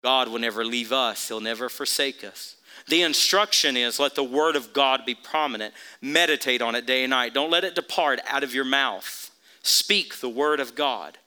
[0.03, 2.57] God will never leave us, He'll never forsake us.
[2.89, 5.75] The instruction is let the word of God be prominent.
[6.01, 7.35] Meditate on it day and night.
[7.35, 9.31] Don't let it depart out of your mouth.
[9.63, 11.19] Speak the word of God.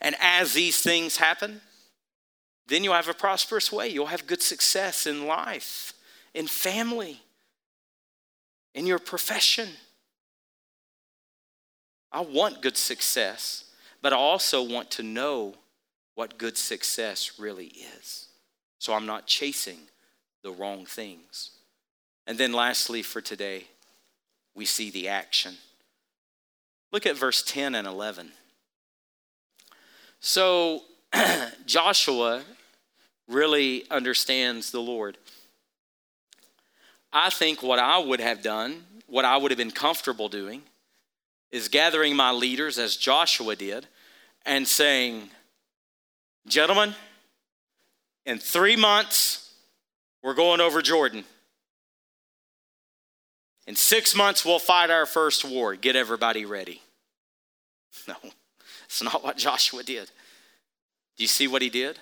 [0.00, 1.60] And as these things happen,
[2.66, 3.88] then you'll have a prosperous way.
[3.88, 5.92] You'll have good success in life,
[6.32, 7.20] in family,
[8.74, 9.68] in your profession.
[12.10, 13.64] I want good success,
[14.00, 15.54] but I also want to know
[16.14, 18.28] what good success really is.
[18.78, 19.78] So I'm not chasing
[20.42, 21.50] the wrong things.
[22.26, 23.64] And then, lastly, for today,
[24.54, 25.54] we see the action.
[26.92, 28.30] Look at verse 10 and 11.
[30.20, 30.82] So,
[31.66, 32.42] Joshua
[33.28, 35.16] really understands the Lord.
[37.12, 40.62] I think what I would have done, what I would have been comfortable doing,
[41.52, 43.86] is gathering my leaders as Joshua did
[44.44, 45.30] and saying,
[46.46, 46.94] Gentlemen,
[48.26, 49.54] in three months,
[50.22, 51.24] we're going over Jordan.
[53.66, 55.74] In six months, we'll fight our first war.
[55.74, 56.80] Get everybody ready.
[58.08, 58.16] No,
[58.84, 60.10] it's not what Joshua did.
[61.16, 61.98] Do you see what he did?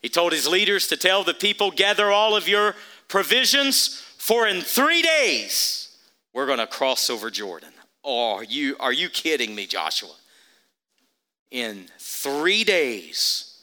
[0.00, 2.74] He told his leaders to tell the people, gather all of your
[3.08, 5.96] provisions, for in three days
[6.32, 7.72] we're going to cross over Jordan.
[8.02, 10.14] Oh, are you, are you kidding me, Joshua?
[11.50, 13.62] In three days,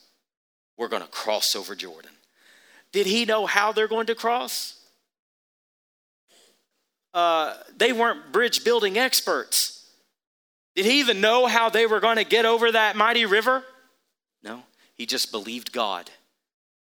[0.78, 2.12] we're going to cross over Jordan.
[2.92, 4.80] Did he know how they're going to cross?
[7.14, 9.90] Uh, they weren't bridge building experts.
[10.76, 13.64] Did he even know how they were going to get over that mighty river?
[15.02, 16.12] He just believed God.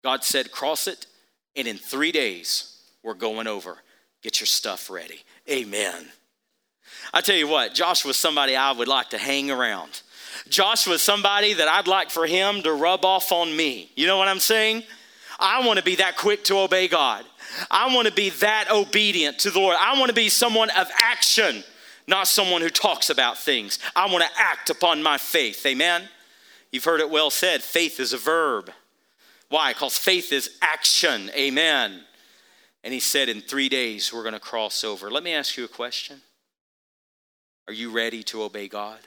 [0.03, 1.07] God said, Cross it,
[1.55, 3.77] and in three days, we're going over.
[4.25, 5.21] Get your stuff ready.
[5.49, 6.09] Amen.
[7.15, 10.03] I tell you what, Josh was somebody I would like to hang around.
[10.49, 13.89] Josh was somebody that I'd like for him to rub off on me.
[13.95, 14.83] You know what I'm saying?
[15.39, 17.25] I want to be that quick to obey God.
[17.71, 19.77] I want to be that obedient to the Lord.
[19.79, 21.63] I want to be someone of action,
[22.09, 23.79] not someone who talks about things.
[23.95, 25.65] I want to act upon my faith.
[25.65, 26.09] Amen?
[26.73, 28.71] You've heard it well said faith is a verb.
[29.49, 29.73] Why?
[29.73, 31.31] Because faith is action.
[31.35, 32.03] Amen.
[32.85, 35.11] And he said, in three days, we're going to cross over.
[35.11, 36.21] Let me ask you a question
[37.67, 39.01] Are you ready to obey God?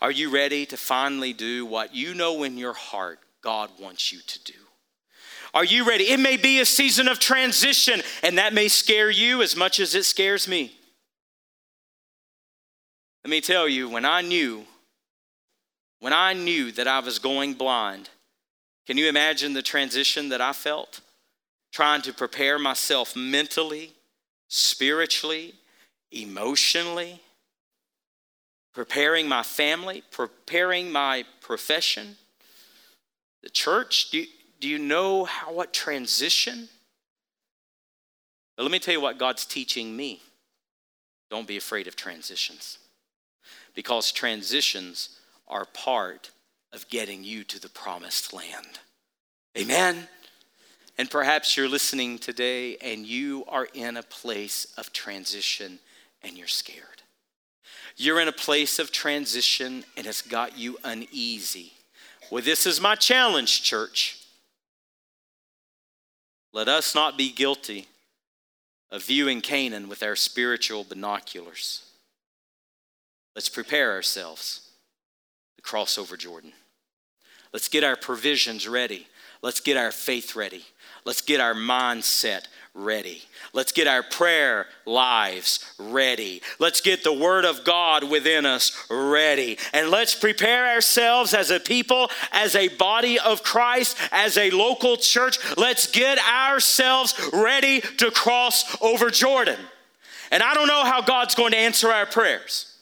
[0.00, 4.20] Are you ready to finally do what you know in your heart God wants you
[4.26, 4.58] to do?
[5.52, 6.04] Are you ready?
[6.04, 9.94] It may be a season of transition, and that may scare you as much as
[9.94, 10.76] it scares me.
[13.24, 14.64] Let me tell you, when I knew,
[16.04, 18.10] when I knew that I was going blind,
[18.86, 21.00] can you imagine the transition that I felt?
[21.72, 23.94] Trying to prepare myself mentally,
[24.46, 25.54] spiritually,
[26.12, 27.20] emotionally,
[28.74, 32.16] preparing my family, preparing my profession,
[33.42, 34.10] the church.
[34.10, 34.26] Do you,
[34.60, 36.68] do you know how what transition?
[38.58, 40.20] But let me tell you what God's teaching me.
[41.30, 42.76] Don't be afraid of transitions.
[43.74, 46.30] Because transitions are part
[46.72, 48.80] of getting you to the promised land.
[49.56, 50.08] Amen.
[50.98, 55.78] And perhaps you're listening today and you are in a place of transition
[56.22, 57.02] and you're scared.
[57.96, 61.72] You're in a place of transition and it's got you uneasy.
[62.30, 64.20] Well, this is my challenge, church.
[66.52, 67.88] Let us not be guilty
[68.90, 71.84] of viewing Canaan with our spiritual binoculars.
[73.34, 74.63] Let's prepare ourselves
[75.64, 76.52] cross over Jordan.
[77.52, 79.06] Let's get our provisions ready.
[79.42, 80.64] Let's get our faith ready.
[81.04, 83.22] Let's get our mindset ready.
[83.52, 86.42] Let's get our prayer lives ready.
[86.58, 89.58] Let's get the Word of God within us ready.
[89.72, 94.96] And let's prepare ourselves as a people, as a body of Christ, as a local
[94.96, 95.38] church.
[95.56, 99.60] Let's get ourselves ready to cross over Jordan.
[100.32, 102.73] And I don't know how God's going to answer our prayers.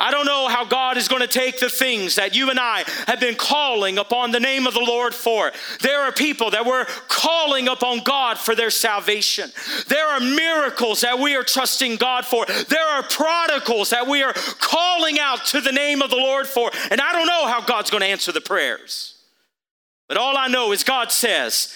[0.00, 2.84] I don't know how God is going to take the things that you and I
[3.08, 5.50] have been calling upon the name of the Lord for.
[5.80, 9.50] There are people that we're calling upon God for their salvation.
[9.88, 12.46] There are miracles that we are trusting God for.
[12.46, 16.70] There are prodigals that we are calling out to the name of the Lord for.
[16.92, 19.16] And I don't know how God's going to answer the prayers.
[20.06, 21.74] But all I know is God says,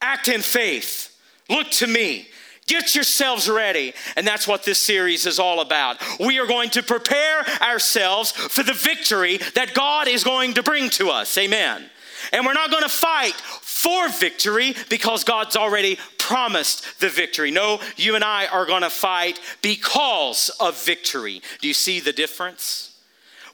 [0.00, 1.10] act in faith.
[1.50, 2.28] Look to me.
[2.66, 3.92] Get yourselves ready.
[4.16, 5.98] And that's what this series is all about.
[6.18, 10.88] We are going to prepare ourselves for the victory that God is going to bring
[10.90, 11.36] to us.
[11.36, 11.90] Amen.
[12.32, 17.50] And we're not going to fight for victory because God's already promised the victory.
[17.50, 21.42] No, you and I are going to fight because of victory.
[21.60, 22.96] Do you see the difference?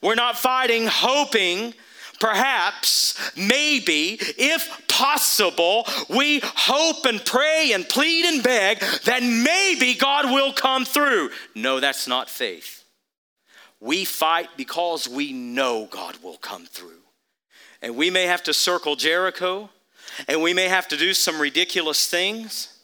[0.00, 1.74] We're not fighting hoping
[2.20, 10.26] perhaps, maybe, if possible, we hope and pray and plead and beg that maybe God
[10.26, 11.30] will come through.
[11.54, 12.84] No, that's not faith.
[13.80, 17.00] We fight because we know God will come through.
[17.82, 19.70] And we may have to circle Jericho,
[20.28, 22.78] and we may have to do some ridiculous things.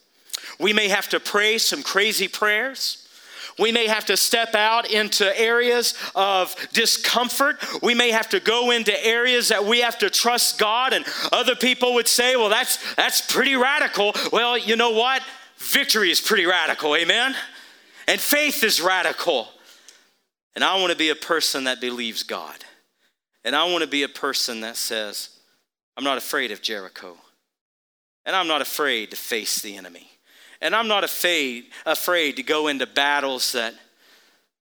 [0.59, 3.06] We may have to pray some crazy prayers.
[3.59, 7.57] We may have to step out into areas of discomfort.
[7.81, 10.93] We may have to go into areas that we have to trust God.
[10.93, 14.13] And other people would say, well, that's, that's pretty radical.
[14.31, 15.23] Well, you know what?
[15.57, 17.35] Victory is pretty radical, amen?
[18.07, 19.47] And faith is radical.
[20.55, 22.55] And I want to be a person that believes God.
[23.43, 25.29] And I want to be a person that says,
[25.95, 27.17] I'm not afraid of Jericho.
[28.25, 30.09] And I'm not afraid to face the enemy.
[30.61, 33.73] And I'm not afraid, afraid to go into battles that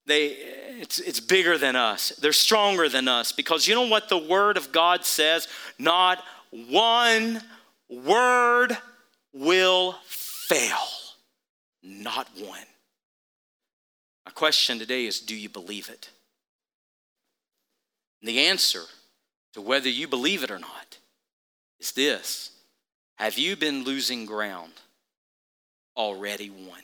[0.06, 0.36] they
[0.78, 2.10] it's, it's bigger than us.
[2.20, 3.32] They're stronger than us.
[3.32, 5.48] Because you know what the word of God says?
[5.78, 7.40] Not one
[7.88, 8.76] word
[9.32, 10.76] will fail.
[11.82, 12.60] Not one.
[14.24, 16.10] My question today is do you believe it?
[18.20, 18.82] And the answer
[19.54, 20.98] to whether you believe it or not
[21.80, 22.50] is this
[23.16, 24.72] Have you been losing ground?
[25.96, 26.80] Already won.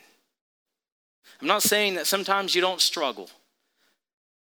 [1.40, 3.28] I'm not saying that sometimes you don't struggle.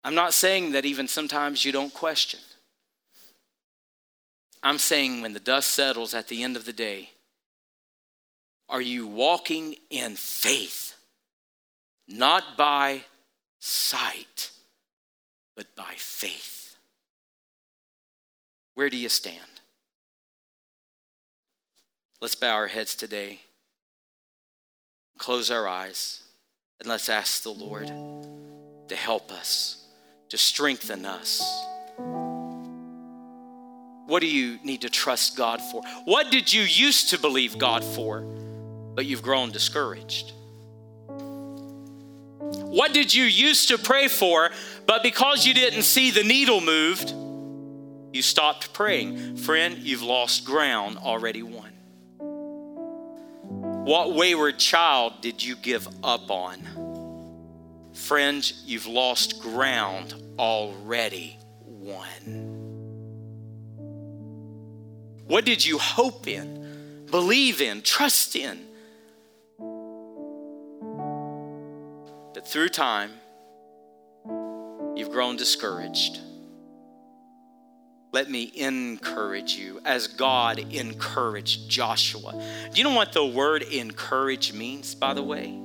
[0.05, 2.41] I'm not saying that even sometimes you don't question.
[4.63, 7.11] I'm saying when the dust settles at the end of the day,
[8.69, 10.97] are you walking in faith,
[12.07, 13.03] not by
[13.59, 14.51] sight,
[15.57, 16.77] but by faith?
[18.75, 19.37] Where do you stand?
[22.21, 23.41] Let's bow our heads today
[25.19, 26.23] close our eyes
[26.81, 27.89] and let's ask the Lord
[28.89, 29.85] to help us,
[30.31, 31.43] to strengthen us.
[34.07, 35.83] What do you need to trust God for?
[36.05, 38.23] What did you used to believe God for,
[38.95, 40.33] but you've grown discouraged?
[42.51, 44.51] What did you used to pray for,
[44.87, 47.12] but because you didn't see the needle moved,
[48.14, 49.37] you stopped praying?
[49.37, 51.71] Friend, you've lost ground already won.
[53.89, 57.89] What wayward child did you give up on?
[57.95, 62.05] Friends, you've lost ground already won.
[65.26, 68.62] What did you hope in, believe in, trust in?
[72.34, 73.12] But through time,
[74.97, 76.20] you've grown discouraged
[78.19, 82.33] let me encourage you as God encouraged Joshua.
[82.33, 85.57] Do you know what the word encourage means, by the way?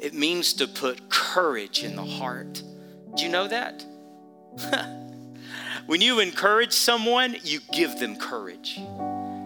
[0.00, 2.60] It means to put courage in the heart.
[3.14, 3.84] Do you know that?
[5.86, 8.76] when you encourage someone, you give them courage.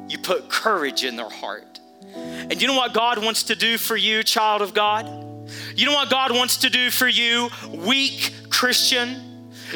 [0.09, 1.79] You put courage in their heart.
[2.15, 5.05] And you know what God wants to do for you, child of God?
[5.77, 9.28] You know what God wants to do for you, weak Christian?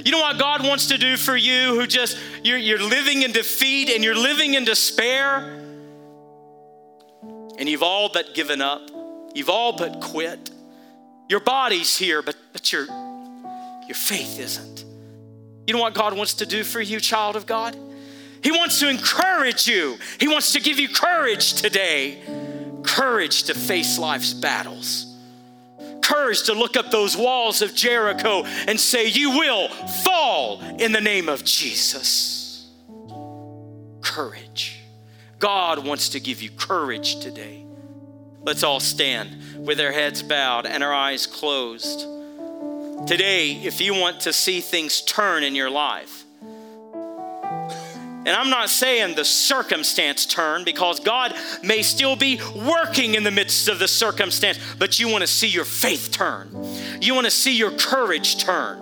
[0.04, 3.32] You know what God wants to do for you who just, you're, you're living in
[3.32, 5.38] defeat and you're living in despair
[7.58, 8.90] and you've all but given up.
[9.34, 10.50] You've all but quit.
[11.28, 14.84] Your body's here, but, but your, your faith isn't.
[15.66, 17.76] You know what God wants to do for you, child of God?
[18.42, 19.98] He wants to encourage you.
[20.18, 22.22] He wants to give you courage today.
[22.82, 25.11] Courage to face life's battles
[26.12, 31.00] courage to look up those walls of Jericho and say, You will fall in the
[31.00, 32.70] name of Jesus.
[34.02, 34.78] Courage.
[35.38, 37.64] God wants to give you courage today.
[38.42, 42.00] Let's all stand with our heads bowed and our eyes closed.
[43.06, 46.24] Today, if you want to see things turn in your life,
[48.24, 53.32] and I'm not saying the circumstance turn because God may still be working in the
[53.32, 56.48] midst of the circumstance, but you want to see your faith turn.
[57.00, 58.78] You want to see your courage turn.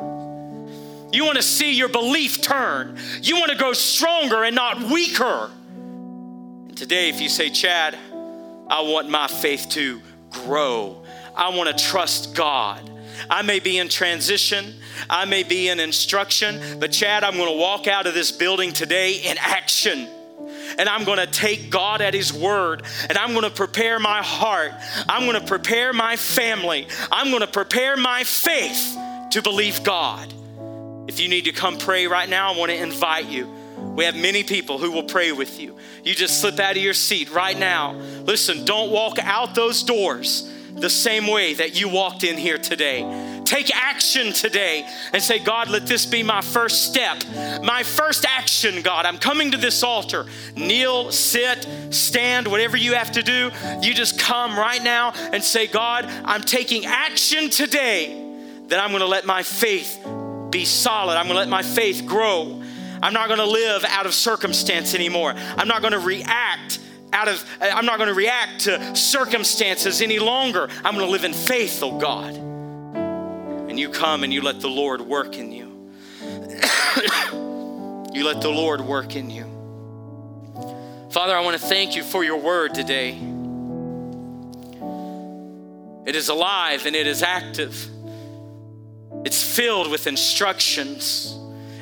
[1.11, 2.99] You want to see your belief turn.
[3.23, 5.51] You want to grow stronger and not weaker.
[6.69, 7.97] And today, if you say, Chad,
[8.69, 11.03] I want my faith to grow,
[11.35, 12.90] I want to trust God.
[13.29, 14.75] I may be in transition,
[15.09, 18.73] I may be in instruction, but Chad, I'm going to walk out of this building
[18.73, 20.09] today in action
[20.79, 24.23] and I'm going to take God at His word and I'm going to prepare my
[24.23, 24.73] heart.
[25.09, 26.87] I'm going to prepare my family.
[27.11, 28.97] I'm going to prepare my faith
[29.33, 30.33] to believe God.
[31.09, 33.47] If you need to come pray right now, I want to invite you.
[33.97, 35.77] We have many people who will pray with you.
[36.05, 37.95] You just slip out of your seat right now.
[38.25, 40.51] Listen, don't walk out those doors
[40.81, 43.41] the same way that you walked in here today.
[43.45, 47.23] Take action today and say, God, let this be my first step,
[47.63, 49.07] my first action, God.
[49.07, 50.27] I'm coming to this altar.
[50.57, 53.51] Kneel, sit, stand, whatever you have to do.
[53.83, 58.17] You just come right now and say, God, I'm taking action today
[58.69, 59.99] that I'm going to let my faith
[60.51, 61.17] be solid.
[61.17, 62.63] I'm going to let my faith grow.
[63.03, 65.33] I'm not going to live out of circumstance anymore.
[65.35, 66.79] I'm not going to react
[67.13, 70.69] out of I'm not going to react to circumstances any longer.
[70.85, 72.35] I'm going to live in faith, oh God.
[72.35, 75.91] And you come and you let the Lord work in you.
[78.13, 79.45] you let the Lord work in you.
[81.11, 83.19] Father, I want to thank you for your word today.
[86.07, 87.89] It is alive and it is active.
[89.25, 91.37] It's filled with instructions.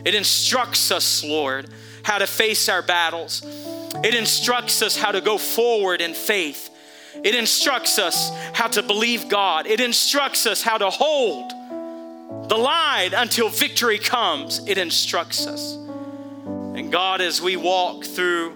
[0.04, 1.68] It instructs us, Lord,
[2.02, 3.42] how to face our battles.
[4.04, 6.70] It instructs us how to go forward in faith.
[7.24, 9.66] It instructs us how to believe God.
[9.66, 11.50] It instructs us how to hold
[12.48, 14.60] the line until victory comes.
[14.66, 15.74] It instructs us.
[15.74, 18.54] And God, as we walk through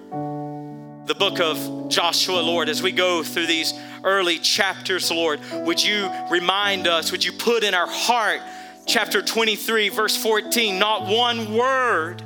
[1.07, 3.75] the book of Joshua, Lord, as we go through these
[4.05, 8.41] early chapters, Lord, would you remind us, would you put in our heart,
[8.87, 12.23] chapter 23, verse 14, not one word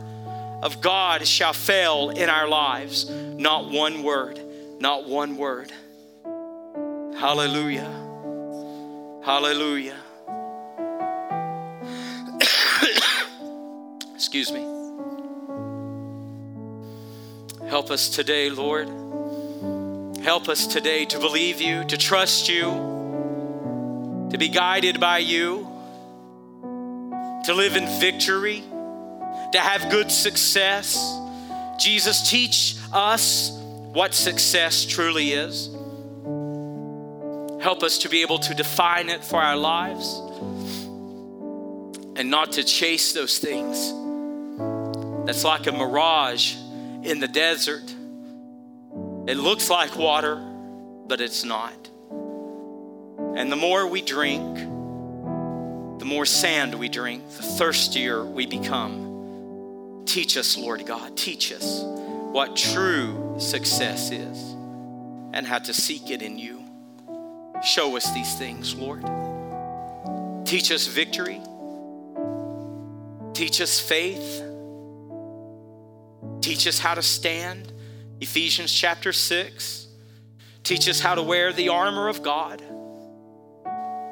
[0.66, 3.08] of God shall fail in our lives.
[3.08, 4.40] Not one word,
[4.80, 5.70] not one word.
[7.16, 7.88] Hallelujah.
[9.24, 9.96] Hallelujah.
[14.16, 14.62] Excuse me.
[17.68, 18.88] Help us today, Lord.
[20.24, 22.72] Help us today to believe you, to trust you,
[24.32, 25.68] to be guided by you,
[27.44, 28.64] to live in victory
[29.53, 31.18] to have good success.
[31.78, 33.51] Jesus, teach us
[33.92, 35.68] what success truly is.
[37.62, 40.20] Help us to be able to define it for our lives
[42.16, 43.92] and not to chase those things.
[45.26, 46.55] That's like a mirage
[47.03, 47.94] in the desert.
[49.26, 50.36] It looks like water,
[51.07, 51.90] but it's not.
[53.36, 54.57] And the more we drink,
[55.99, 59.05] the more sand we drink, the thirstier we become.
[60.07, 64.54] Teach us, Lord God, teach us what true success is
[65.32, 66.62] and how to seek it in you.
[67.62, 69.02] Show us these things, Lord.
[70.46, 71.40] Teach us victory.
[73.34, 74.42] Teach us faith.
[76.40, 77.72] Teach us how to stand.
[78.20, 79.88] Ephesians chapter 6.
[80.62, 82.62] Teach us how to wear the armor of God.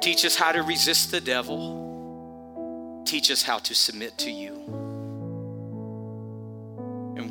[0.01, 3.03] Teach us how to resist the devil.
[3.05, 4.84] Teach us how to submit to you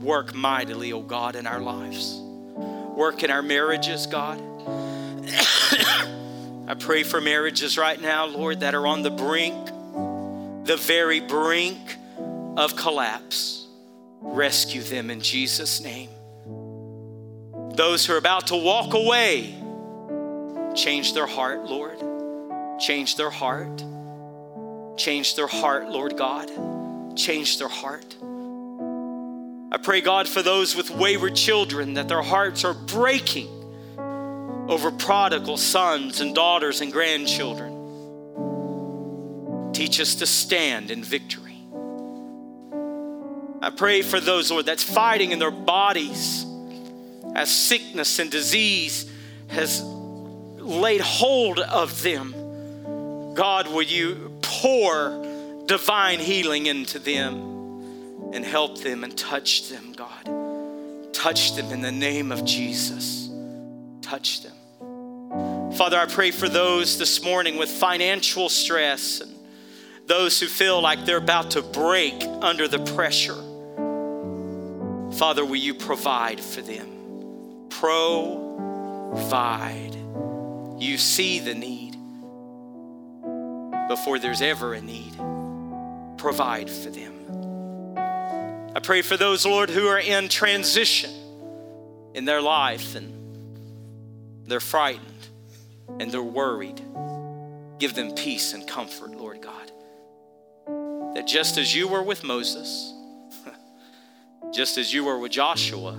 [0.05, 2.21] work mightily, oh God, in our lives.
[2.97, 4.39] Work in our marriages, God.
[6.67, 9.67] I pray for marriages right now, Lord, that are on the brink,
[10.67, 11.97] the very brink
[12.57, 13.67] of collapse.
[14.21, 16.11] Rescue them in Jesus' name.
[17.75, 19.55] Those who are about to walk away,
[20.75, 21.99] change their heart, Lord.
[22.81, 23.85] Change their heart.
[24.97, 26.51] Change their heart, Lord God.
[27.17, 28.17] Change their heart.
[29.75, 33.49] I pray, God, for those with wayward children that their hearts are breaking
[34.69, 37.73] over prodigal sons and daughters and grandchildren.
[39.73, 41.59] Teach us to stand in victory.
[43.61, 46.47] I pray for those, Lord, that's fighting in their bodies
[47.35, 49.11] as sickness and disease
[49.49, 53.35] has laid hold of them.
[53.35, 57.54] God, will you pour divine healing into them?
[58.35, 61.15] And help them and touch them, God.
[61.15, 63.31] Touch them in the name of Jesus.
[64.03, 64.53] Touch them.
[65.73, 69.33] Father, I pray for those this morning with financial stress and
[70.07, 73.41] those who feel like they're about to break under the pressure.
[75.17, 77.69] Father, will you provide for them?
[77.71, 79.15] Provide.
[80.79, 81.93] You see the need
[83.89, 85.15] before there's ever a need.
[86.19, 87.24] Provide for them.
[88.77, 91.11] I pray for those, Lord, who are in transition
[92.13, 93.13] in their life and
[94.49, 95.29] they're frightened
[96.01, 96.81] and they're worried.
[97.79, 99.71] Give them peace and comfort, Lord God.
[101.15, 102.93] That just as you were with Moses,
[104.53, 105.97] just as you were with Joshua,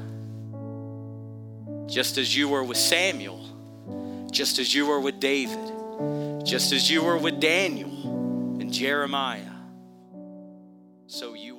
[1.87, 5.71] just as you were with Samuel, just as you were with David,
[6.45, 9.43] just as you were with Daniel and Jeremiah,
[11.07, 11.54] so you.